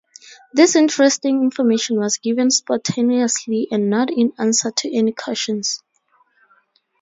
This 0.51 0.75
interesting 0.75 1.43
information 1.43 1.99
was 1.99 2.17
given 2.17 2.49
spontaneously 2.49 3.67
and 3.69 3.87
not 3.91 4.09
in 4.09 4.33
answer 4.39 4.71
to 4.77 4.91
any 4.97 5.11
questions. 5.11 5.83